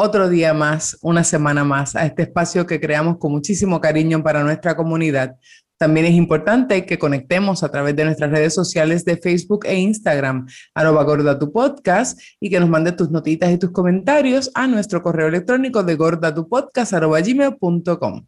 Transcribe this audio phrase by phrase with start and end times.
[0.00, 4.42] otro día más, una semana más a este espacio que creamos con muchísimo cariño para
[4.42, 5.36] nuestra comunidad.
[5.78, 10.46] También es importante que conectemos a través de nuestras redes sociales de Facebook e Instagram,
[10.74, 15.02] arroba gorda tu podcast, y que nos mande tus notitas y tus comentarios a nuestro
[15.02, 18.26] correo electrónico de gordatupodcast arroba gmail.com.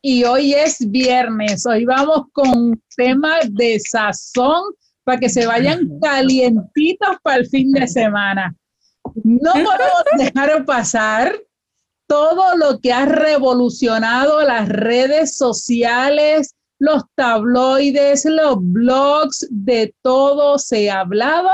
[0.00, 4.62] Y hoy es viernes, hoy vamos con tema de sazón
[5.04, 8.56] para que se vayan calientitos para el fin de semana.
[9.24, 11.34] No podemos dejar pasar
[12.06, 20.90] todo lo que ha revolucionado las redes sociales, los tabloides, los blogs, de todo se
[20.90, 21.48] ha hablado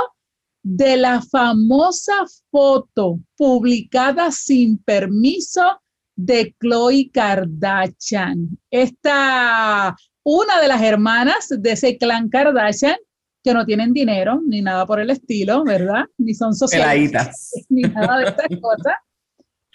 [0.63, 5.81] de la famosa foto publicada sin permiso
[6.17, 8.59] de Chloe Kardashian.
[8.71, 12.99] Esta, una de las hermanas de ese clan Kardashian,
[13.43, 16.05] que no tienen dinero ni nada por el estilo, ¿verdad?
[16.19, 18.95] Ni son socialistas, ni nada de estas cosas.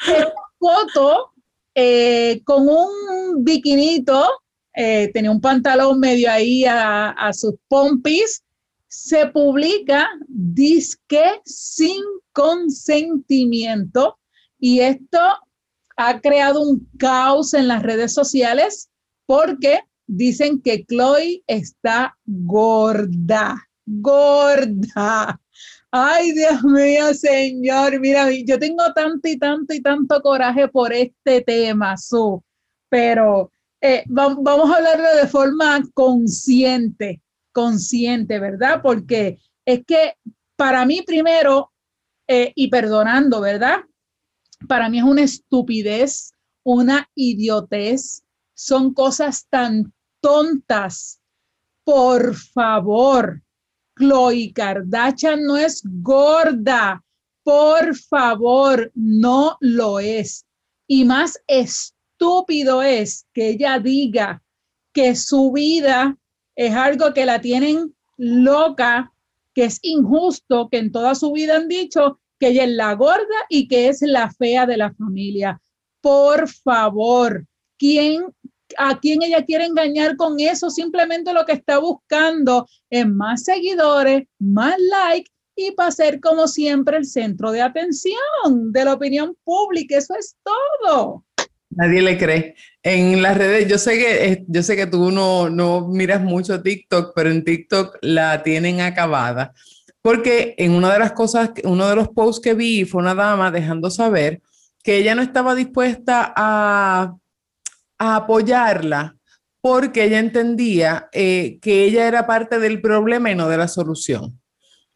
[0.08, 1.32] Una foto
[1.76, 4.28] eh, con un biquinito,
[4.76, 8.44] eh, tenía un pantalón medio ahí a, a sus pompis,
[8.88, 14.20] se publica disque sin consentimiento
[14.60, 15.20] y esto
[15.96, 18.90] ha creado un caos en las redes sociales
[19.26, 25.40] porque dicen que Chloe está gorda, gorda.
[25.92, 31.42] Ay, Dios mío, señor, mira, yo tengo tanto y tanto y tanto coraje por este
[31.42, 32.44] tema, Su,
[32.90, 37.22] pero eh, vamos a hablarlo de forma consciente,
[37.52, 38.82] consciente, ¿verdad?
[38.82, 40.14] Porque es que
[40.56, 41.72] para mí primero,
[42.28, 43.82] eh, y perdonando, ¿verdad?
[44.68, 51.20] Para mí es una estupidez, una idiotez, son cosas tan tontas.
[51.84, 53.42] Por favor,
[53.98, 57.04] Chloe Kardashian no es gorda.
[57.44, 60.46] Por favor, no lo es.
[60.88, 64.42] Y más estúpido es que ella diga
[64.94, 66.18] que su vida
[66.56, 69.14] es algo que la tienen loca,
[69.54, 73.36] que es injusto, que en toda su vida han dicho que ella es la gorda
[73.50, 75.62] y que es la fea de la familia.
[76.02, 77.46] Por favor,
[77.78, 78.34] ¿quién
[78.78, 80.70] a quién ella quiere engañar con eso.
[80.70, 86.98] Simplemente lo que está buscando es más seguidores, más likes y para ser como siempre
[86.98, 89.98] el centro de atención de la opinión pública.
[89.98, 91.26] Eso es todo.
[91.70, 92.56] Nadie le cree.
[92.84, 96.62] En las redes, yo sé que, eh, yo sé que tú no, no miras mucho
[96.62, 99.54] TikTok, pero en TikTok la tienen acabada.
[100.02, 103.52] Porque en una de las cosas, uno de los posts que vi fue una dama
[103.52, 104.42] dejando saber
[104.84, 107.16] que ella no estaba dispuesta a
[107.98, 109.16] a apoyarla
[109.62, 114.42] porque ella entendía eh, que ella era parte del problema y no de la solución.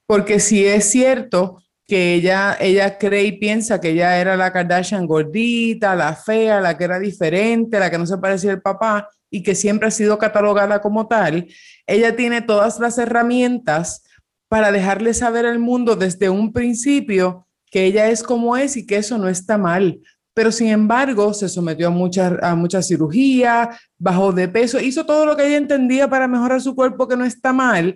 [0.05, 5.07] Porque si es cierto que ella, ella cree y piensa que ella era la Kardashian
[5.07, 9.41] gordita, la fea, la que era diferente, la que no se parecía al papá y
[9.41, 11.47] que siempre ha sido catalogada como tal,
[11.85, 14.03] ella tiene todas las herramientas
[14.49, 18.97] para dejarle saber al mundo desde un principio que ella es como es y que
[18.97, 19.99] eso no está mal,
[20.37, 25.25] pero sin embargo se sometió a mucha, a mucha cirugía, bajó de peso, hizo todo
[25.25, 27.95] lo que ella entendía para mejorar su cuerpo, que no está mal,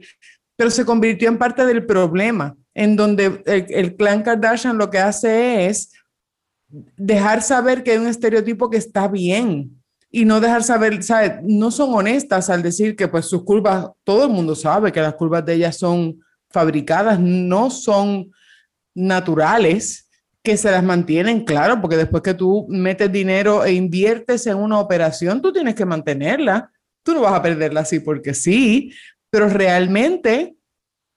[0.56, 5.68] pero se convirtió en parte del problema, en donde el, clan Kardashian lo que hace
[5.68, 5.92] es
[6.68, 9.80] dejar saber que hay un estereotipo que está bien
[10.10, 11.34] y no dejar saber, ¿sabes?
[11.44, 15.14] No son honestas al decir que pues sus curvas, todo el mundo sabe que las
[15.14, 16.20] curvas de ellas son
[16.50, 18.32] fabricadas, no son
[18.96, 20.08] naturales
[20.44, 24.80] que se las mantienen, claro, porque después que tú metes dinero e inviertes en una
[24.80, 26.72] operación, tú tienes que mantenerla.
[27.04, 28.92] Tú no vas a perderla así porque sí,
[29.30, 30.56] pero realmente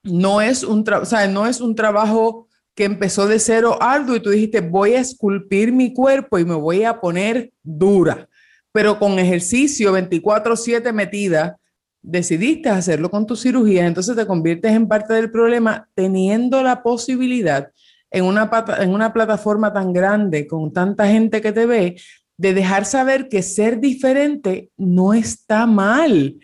[0.03, 0.83] no es un,
[1.29, 5.71] no es un trabajo que empezó de cero arduo y tú dijiste, voy a esculpir
[5.71, 8.27] mi cuerpo y me voy a poner dura,
[8.71, 11.57] pero con ejercicio 24/7 metida,
[12.01, 17.71] decidiste hacerlo con tu cirugía, entonces te conviertes en parte del problema teniendo la posibilidad
[18.15, 21.95] en una, en una plataforma tan grande, con tanta gente que te ve,
[22.37, 26.37] de dejar saber que ser diferente no está mal.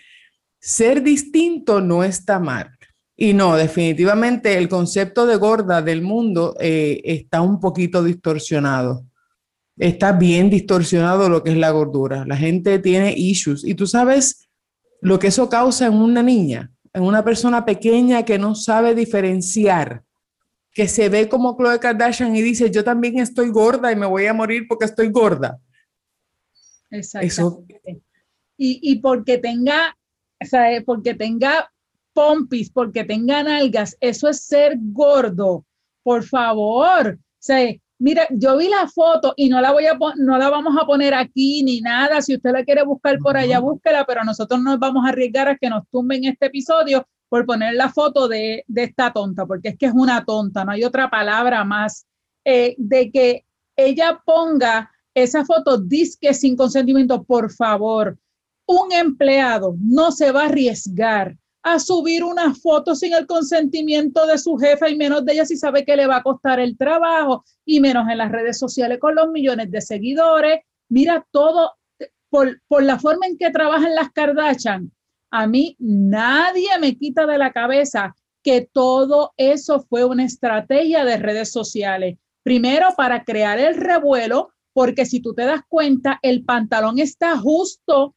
[0.59, 2.71] Ser distinto no está mal.
[3.15, 9.05] Y no, definitivamente el concepto de gorda del mundo eh, está un poquito distorsionado.
[9.77, 12.25] está bien distorsionado lo que es la gordura.
[12.25, 13.63] La gente tiene issues.
[13.63, 14.49] Y tú sabes
[15.01, 20.03] lo que eso causa en una niña, en una persona pequeña que no sabe diferenciar,
[20.73, 24.25] que se ve como Chloe Kardashian y dice, yo también estoy gorda y me voy
[24.25, 25.59] a morir porque estoy gorda.
[26.89, 27.65] Exacto.
[28.57, 29.97] Y, y porque tenga,
[30.41, 31.71] o sea, porque tenga
[32.13, 35.65] pompis, porque tenga nalgas, eso es ser gordo.
[36.03, 37.17] Por favor.
[37.19, 40.75] O sea, Mira, yo vi la foto y no la voy a no la vamos
[40.81, 42.19] a poner aquí ni nada.
[42.23, 45.55] Si usted la quiere buscar por allá, búsquela, pero nosotros nos vamos a arriesgar a
[45.55, 49.85] que nos tumben este episodio por poner la foto de, esta tonta, porque es que
[49.85, 52.05] es una tonta, no hay otra palabra más,
[52.43, 53.45] eh, de que
[53.77, 58.19] ella ponga esa foto disque sin consentimiento, por favor.
[58.65, 64.37] Un empleado no se va a arriesgar a subir una foto sin el consentimiento de
[64.37, 67.45] su jefa y menos de ella si sabe que le va a costar el trabajo
[67.63, 70.59] y menos en las redes sociales con los millones de seguidores.
[70.89, 71.77] Mira todo
[72.29, 74.91] por, por la forma en que trabajan las Kardashian.
[75.31, 81.17] A mí nadie me quita de la cabeza que todo eso fue una estrategia de
[81.17, 82.17] redes sociales.
[82.43, 88.15] Primero para crear el revuelo, porque si tú te das cuenta, el pantalón está justo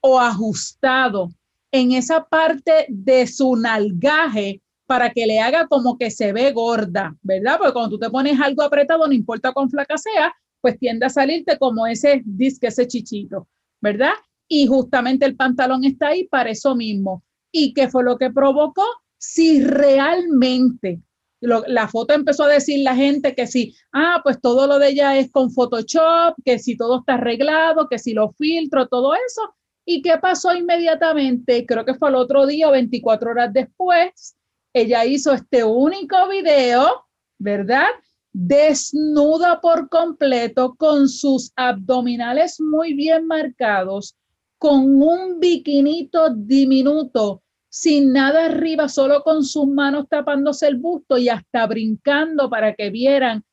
[0.00, 1.30] o ajustado
[1.72, 7.16] en esa parte de su nalgaje para que le haga como que se ve gorda,
[7.22, 7.58] ¿verdad?
[7.58, 11.10] Porque cuando tú te pones algo apretado, no importa con flaca sea, pues tiende a
[11.10, 13.48] salirte como ese disque, ese chichito,
[13.80, 14.12] ¿verdad?
[14.48, 17.22] Y justamente el pantalón está ahí para eso mismo.
[17.50, 18.84] ¿Y qué fue lo que provocó?
[19.18, 21.00] Si realmente
[21.40, 25.18] la foto empezó a decir la gente que si, ah, pues todo lo de ella
[25.18, 29.54] es con Photoshop, que si todo está arreglado, que si lo filtro, todo eso,
[29.88, 31.64] ¿Y qué pasó inmediatamente?
[31.64, 34.36] Creo que fue el otro día, 24 horas después,
[34.72, 37.06] ella hizo este único video,
[37.38, 37.86] ¿verdad?
[38.32, 44.16] Desnuda por completo, con sus abdominales muy bien marcados,
[44.58, 51.28] con un biquinito diminuto, sin nada arriba, solo con sus manos tapándose el busto y
[51.28, 53.44] hasta brincando para que vieran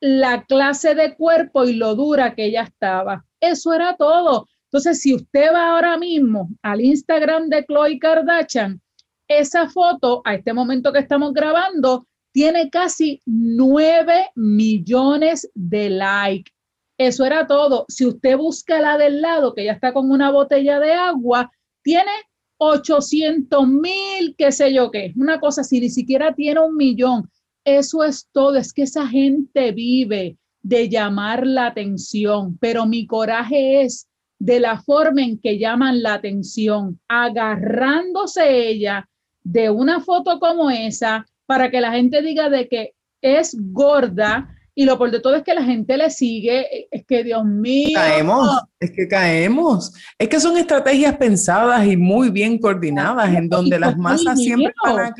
[0.00, 3.24] la clase de cuerpo y lo dura que ella estaba.
[3.40, 4.46] Eso era todo.
[4.64, 8.80] Entonces, si usted va ahora mismo al Instagram de Chloe Kardashian,
[9.28, 16.52] esa foto, a este momento que estamos grabando, tiene casi 9 millones de likes.
[16.98, 17.84] Eso era todo.
[17.88, 21.50] Si usted busca la del lado, que ya está con una botella de agua,
[21.82, 22.10] tiene
[22.58, 25.12] 800 mil, qué sé yo qué.
[25.16, 27.30] Una cosa así, ni siquiera tiene un millón.
[27.64, 28.56] Eso es todo.
[28.56, 32.56] Es que esa gente vive de llamar la atención.
[32.58, 34.08] Pero mi coraje es
[34.38, 39.08] de la forma en que llaman la atención, agarrándose ella
[39.42, 44.84] de una foto como esa para que la gente diga de que es gorda y
[44.84, 47.94] lo por de todo es que la gente le sigue, es que Dios mío.
[47.94, 49.92] Caemos, es que caemos.
[50.18, 54.98] Es que son estrategias pensadas y muy bien coordinadas en donde las masas siempre van
[55.00, 55.14] a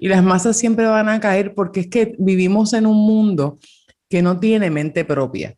[0.00, 3.58] y las masas siempre van a caer porque es que vivimos en un mundo
[4.08, 5.56] que no tiene mente propia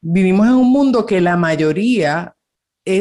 [0.00, 2.34] vivimos en un mundo que la mayoría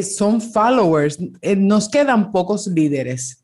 [0.04, 3.44] son followers, eh, nos quedan pocos líderes.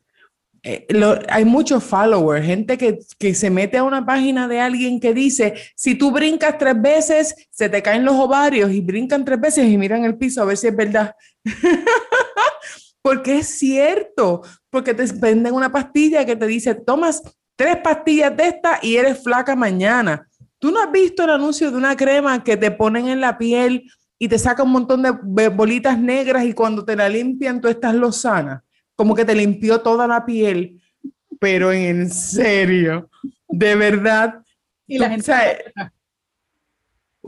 [0.68, 0.84] Eh,
[1.28, 5.54] hay muchos followers, gente que, que, se mete a una página de alguien que dice,
[5.76, 9.78] si tú brincas tres veces, se te caen los ovarios y brincan tres veces y
[9.78, 11.14] miran el piso a ver si es verdad.
[13.00, 17.22] porque es cierto, porque te venden una pastilla que te dice, tomas
[17.54, 20.28] tres pastillas de esta y eres flaca mañana.
[20.58, 23.88] ¿Tú no has visto el anuncio de una crema que te ponen en la piel
[24.18, 27.94] y te saca un montón de bolitas negras y cuando te la limpian tú estás
[27.94, 28.65] lozana?
[28.96, 30.82] Como que te limpió toda la piel,
[31.38, 33.08] pero en serio,
[33.48, 34.42] de verdad.
[34.86, 35.32] Y la gente...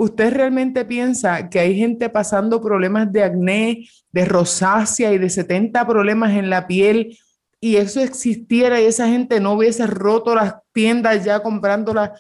[0.01, 5.85] ¿Usted realmente piensa que hay gente pasando problemas de acné, de rosácea y de 70
[5.89, 7.19] problemas en la piel
[7.61, 12.11] y eso existiera y esa gente no hubiese roto las tiendas ya comprándolas?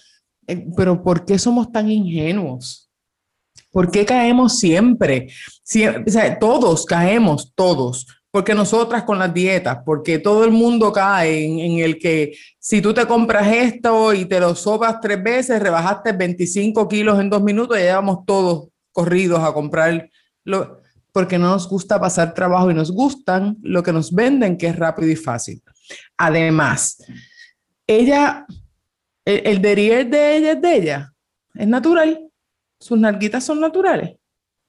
[0.48, 2.90] Eh, pero ¿por qué somos tan ingenuos?
[3.70, 5.28] ¿Por qué caemos siempre?
[6.40, 8.06] todos caemos, todos.
[8.30, 12.92] Porque nosotras con las dietas, porque todo el mundo cae en, el que si tú
[12.92, 17.78] te compras esto y te lo sobas tres veces, rebajaste 25 kilos en dos minutos
[17.78, 20.10] y llevamos todos corridos a comprar,
[21.10, 24.76] porque no nos gusta pasar trabajo y nos gustan lo que nos venden, que es
[24.76, 25.62] rápido y fácil.
[26.18, 27.02] Además,
[27.86, 28.46] ella
[29.28, 31.14] el, el derrier de ella es de ella.
[31.54, 32.30] Es natural.
[32.80, 34.16] Sus nalguitas son naturales.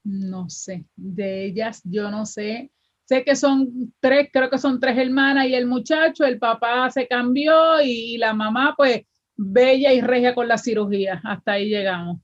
[0.04, 0.86] No sé.
[0.98, 2.70] De ellas, yo no sé.
[3.10, 7.08] Sé que son tres, creo que son tres hermanas y el muchacho, el papá se
[7.08, 9.01] cambió y la mamá, pues,
[9.36, 11.20] bella y regia con la cirugía.
[11.24, 12.20] Hasta ahí llegamos.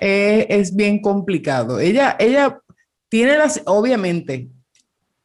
[0.00, 1.80] eh, es bien complicado.
[1.80, 2.60] Ella, ella
[3.08, 4.48] tiene las, obviamente,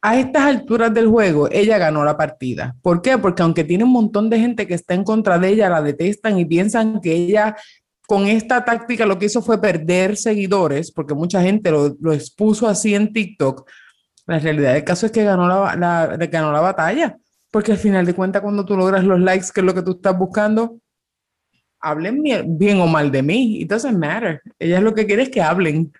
[0.02, 2.74] a estas alturas del juego, ella ganó la partida.
[2.82, 3.16] ¿Por qué?
[3.16, 6.36] Porque aunque tiene un montón de gente que está en contra de ella, la detestan
[6.36, 7.54] y piensan que ella
[8.08, 12.66] con esta táctica lo que hizo fue perder seguidores, porque mucha gente lo, lo expuso
[12.66, 13.70] así en TikTok.
[14.26, 17.18] La realidad del caso es que ganó la, ganó la batalla,
[17.50, 19.92] porque al final de cuentas cuando tú logras los likes, que es lo que tú
[19.92, 20.78] estás buscando,
[21.80, 23.60] hablen bien, bien o mal de mí.
[23.60, 24.40] It doesn't matter.
[24.58, 25.92] Ella es lo que quiere es que hablen.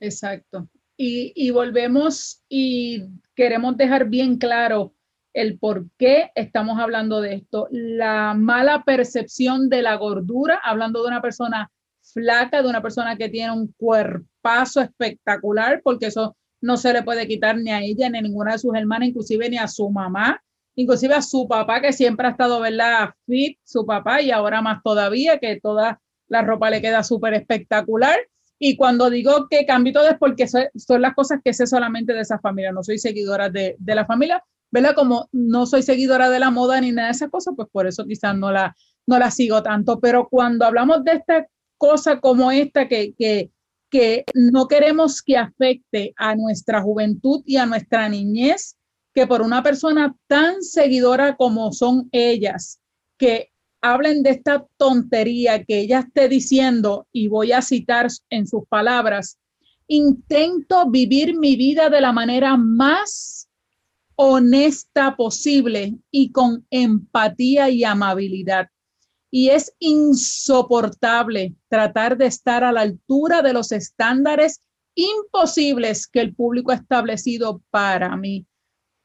[0.00, 0.68] Exacto.
[0.96, 4.94] Y, y, volvemos y queremos dejar bien claro
[5.32, 7.68] el por qué estamos hablando de esto.
[7.70, 11.70] La mala percepción de la gordura, hablando de una persona
[12.00, 17.28] flaca, de una persona que tiene un cuerpazo espectacular, porque eso no se le puede
[17.28, 20.42] quitar ni a ella, ni a ninguna de sus hermanas, inclusive ni a su mamá,
[20.74, 23.10] inclusive a su papá, que siempre ha estado, ¿verdad?
[23.26, 28.18] Fit, su papá, y ahora más todavía, que toda la ropa le queda súper espectacular.
[28.58, 32.20] Y cuando digo que cambio todo es porque son, las cosas que sé solamente de
[32.20, 34.94] esa familia, no soy seguidora de, de, la familia, ¿verdad?
[34.94, 38.06] Como no soy seguidora de la moda ni nada de esas cosas, pues por eso
[38.06, 38.74] quizás no la,
[39.06, 40.00] no la sigo tanto.
[40.00, 43.50] Pero cuando hablamos de esta cosa como esta que, que,
[43.94, 48.76] que no queremos que afecte a nuestra juventud y a nuestra niñez,
[49.14, 52.80] que por una persona tan seguidora como son ellas,
[53.16, 58.66] que hablen de esta tontería que ella esté diciendo, y voy a citar en sus
[58.68, 59.38] palabras,
[59.86, 63.48] intento vivir mi vida de la manera más
[64.16, 68.66] honesta posible y con empatía y amabilidad.
[69.36, 74.60] Y es insoportable tratar de estar a la altura de los estándares
[74.94, 78.46] imposibles que el público ha establecido para mí.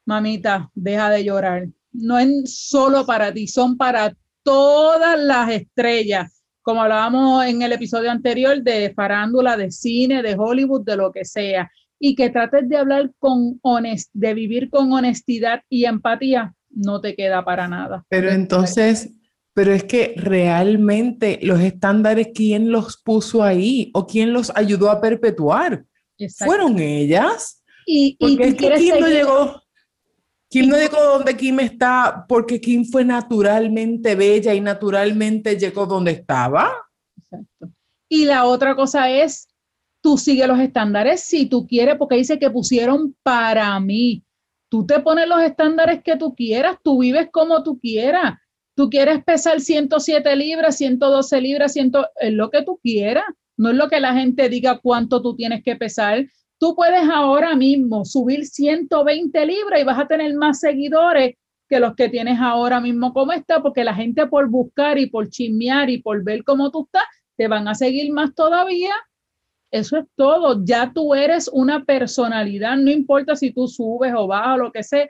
[0.05, 1.69] Mamita, deja de llorar.
[1.91, 8.11] No es solo para ti, son para todas las estrellas, como hablábamos en el episodio
[8.11, 12.77] anterior de farándula, de cine, de Hollywood, de lo que sea, y que trates de
[12.77, 18.05] hablar con honest, de vivir con honestidad y empatía, no te queda para nada.
[18.09, 19.11] Pero entonces,
[19.53, 25.01] pero es que realmente los estándares, ¿quién los puso ahí o quién los ayudó a
[25.01, 25.85] perpetuar?
[26.37, 27.63] ¿Fueron ellas?
[27.85, 29.61] Y, y es que ¿quién no llegó?
[30.49, 36.11] Kim no llegó donde Kim está porque Kim fue naturalmente bella y naturalmente llegó donde
[36.11, 36.71] estaba.
[37.17, 37.71] Exacto.
[38.09, 39.47] Y la otra cosa es,
[40.01, 44.23] tú sigue los estándares si tú quieres, porque dice que pusieron para mí.
[44.69, 48.39] Tú te pones los estándares que tú quieras, tú vives como tú quieras.
[48.79, 53.25] Tú quieres pesar 107 libras, 112 libras, 100, es lo que tú quieras.
[53.57, 56.25] No es lo que la gente diga cuánto tú tienes que pesar,
[56.57, 61.35] Tú puedes ahora mismo subir 120 libras y vas a tener más seguidores
[61.67, 65.29] que los que tienes ahora mismo como está, porque la gente por buscar y por
[65.29, 67.03] chismear y por ver cómo tú estás,
[67.35, 68.93] te van a seguir más todavía.
[69.71, 70.63] Eso es todo.
[70.63, 74.83] Ya tú eres una personalidad, no importa si tú subes o bajas o lo que
[74.83, 75.09] sea.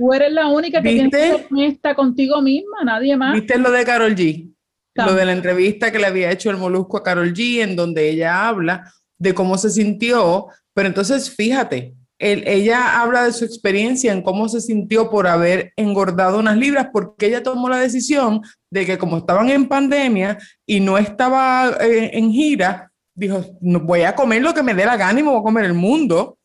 [0.00, 3.34] Tú eres la única que tiene que estar contigo misma, nadie más.
[3.34, 4.50] ¿Viste lo de Carol G?
[4.94, 8.08] Lo de la entrevista que le había hecho el Molusco a Carol G, en donde
[8.08, 14.22] ella habla de cómo se sintió pero entonces, fíjate, ella habla de su experiencia en
[14.22, 18.98] cómo se sintió por haber engordado unas libras, porque ella tomó la decisión de que
[18.98, 24.42] como estaban en pandemia y no estaba eh, en gira, dijo, no, voy a comer
[24.42, 26.38] lo que me dé la gana y me voy a comer el mundo,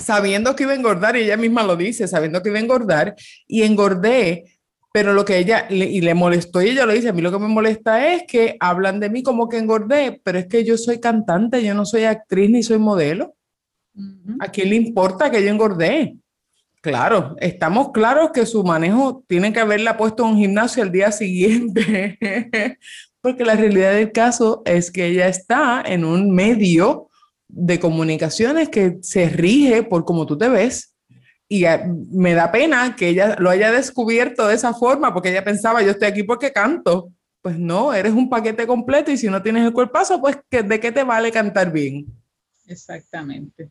[0.00, 3.14] sabiendo que iba a engordar, y ella misma lo dice, sabiendo que iba a engordar,
[3.46, 4.44] y engordé,
[4.92, 7.38] pero lo que ella, y le molestó, y ella lo dice, a mí lo que
[7.38, 11.00] me molesta es que hablan de mí como que engordé, pero es que yo soy
[11.00, 13.34] cantante, yo no soy actriz ni soy modelo.
[14.40, 16.16] ¿A quién le importa que yo engordé?
[16.80, 21.10] Claro, estamos claros que su manejo tiene que haberla puesto en un gimnasio al día
[21.12, 22.18] siguiente,
[23.20, 27.08] porque la realidad del caso es que ella está en un medio
[27.56, 30.94] de comunicaciones que se rige por cómo tú te ves
[31.48, 31.80] y eh,
[32.10, 35.92] me da pena que ella lo haya descubierto de esa forma, porque ella pensaba, yo
[35.92, 37.12] estoy aquí porque canto.
[37.42, 40.90] Pues no, eres un paquete completo y si no tienes el cuerpazo, pues ¿de qué
[40.90, 42.06] te vale cantar bien?
[42.66, 43.68] Exactamente.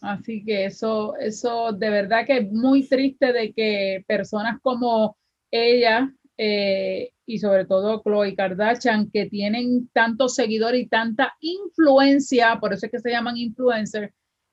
[0.00, 5.16] Así que eso, eso de verdad que es muy triste de que personas como
[5.52, 12.72] ella eh, y sobre todo Chloe Kardashian, que tienen tantos seguidores y tanta influencia, por
[12.72, 14.10] eso es que se llaman influencers,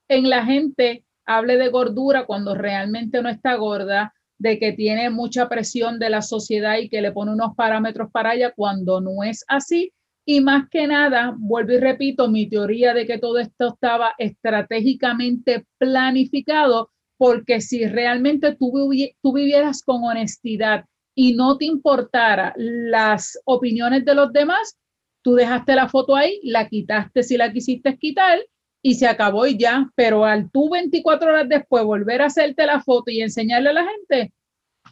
[0.08, 5.48] en la gente, hable de gordura cuando realmente no está gorda, de que tiene mucha
[5.48, 9.42] presión de la sociedad y que le pone unos parámetros para ella cuando no es
[9.48, 9.94] así.
[10.26, 15.64] Y más que nada, vuelvo y repito, mi teoría de que todo esto estaba estratégicamente
[15.78, 18.90] planificado, porque si realmente tú,
[19.22, 20.84] tú vivieras con honestidad
[21.18, 24.78] y no te importara las opiniones de los demás,
[25.22, 28.38] tú dejaste la foto ahí, la quitaste si la quisiste quitar
[28.82, 32.82] y se acabó y ya, pero al tú 24 horas después volver a hacerte la
[32.82, 34.34] foto y enseñarle a la gente,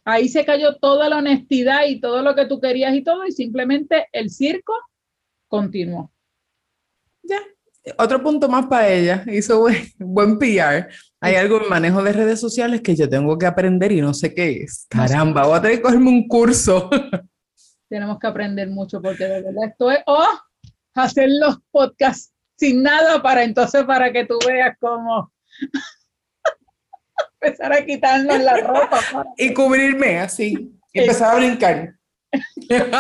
[0.05, 3.33] ahí se cayó toda la honestidad y todo lo que tú querías y todo y
[3.33, 4.73] simplemente el circo
[5.47, 6.11] continuó.
[7.23, 7.41] Ya,
[7.99, 10.89] otro punto más para ella, hizo buen, buen PR.
[11.25, 14.35] Hay algo en manejo de redes sociales que yo tengo que aprender y no sé
[14.35, 14.87] qué es.
[14.91, 16.91] Caramba, voy a tener que cogerme un curso.
[17.89, 20.39] Tenemos que aprender mucho porque de verdad esto es, oh,
[20.93, 25.33] hacer los podcasts sin nada para entonces para que tú veas cómo
[27.41, 29.01] empezar a quitarnos la ropa.
[29.39, 31.95] Y cubrirme así, y empezar a brincar.
[32.69, 32.91] Ay,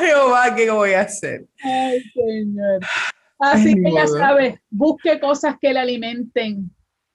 [0.00, 1.44] Jehová, ¿qué voy a hacer?
[1.62, 2.80] Ay, Señor.
[3.38, 6.70] Así que ya sabe, busque cosas que le alimenten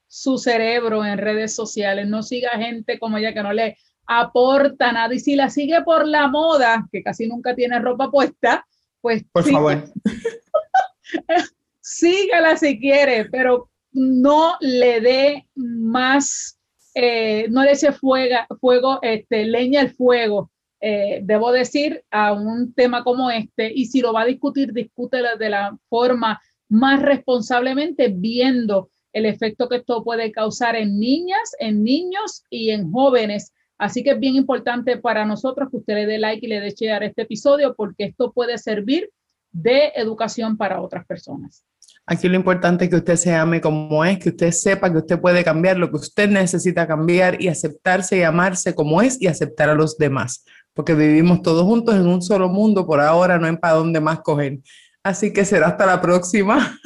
[0.08, 2.08] su cerebro en redes sociales.
[2.08, 5.14] No siga gente como ella que no le aporta nada.
[5.14, 8.66] Y si la sigue por la moda, que casi nunca tiene ropa puesta,
[9.02, 9.84] pues por favor.
[11.82, 16.60] sígala si quiere, pero no le dé más,
[16.94, 20.51] eh, no le eche fuego, fuego este, leña al fuego
[20.82, 25.38] eh, debo decir, a un tema como este, y si lo va a discutir, discútelo
[25.38, 31.84] de la forma más responsablemente, viendo el efecto que esto puede causar en niñas, en
[31.84, 33.54] niños y en jóvenes.
[33.78, 36.72] Así que es bien importante para nosotros que usted le dé like y le dé
[36.72, 39.10] share a este episodio porque esto puede servir
[39.52, 41.64] de educación para otras personas.
[42.06, 45.20] Aquí lo importante es que usted se ame como es, que usted sepa que usted
[45.20, 49.70] puede cambiar lo que usted necesita cambiar y aceptarse y amarse como es y aceptar
[49.70, 50.44] a los demás
[50.74, 54.22] porque vivimos todos juntos en un solo mundo, por ahora no hay para dónde más
[54.22, 54.60] coger.
[55.04, 56.78] Así que será hasta la próxima.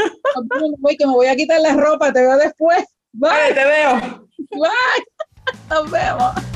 [0.80, 2.86] Voy, que me voy a quitar la ropa, te veo después.
[3.14, 4.28] Bye, te veo.
[4.52, 4.70] Bye.
[5.70, 6.55] Nos vemos.